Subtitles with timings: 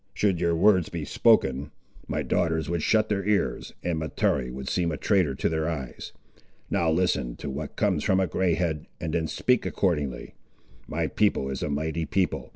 [0.15, 1.69] Should your words be spoken,
[2.07, 6.11] my daughters would shut their ears, and Mahtoree would seem a trader to their eyes.
[6.71, 10.33] Now listen to what comes from a grey head, and then speak accordingly.
[10.87, 12.49] My people is a mighty people.